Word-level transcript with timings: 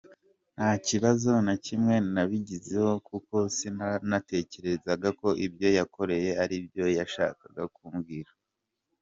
Nta 0.55 0.69
kibazo 0.87 1.31
na 1.45 1.55
kimwe 1.65 1.95
nabigizeho 2.13 2.91
kuko 3.09 3.35
sinanatekerezagako 3.55 5.27
ibyo 5.45 5.67
yankoreye 5.77 6.29
aribyo 6.43 6.85
yashakaga 6.97 7.63
kumbwira. 7.75 8.31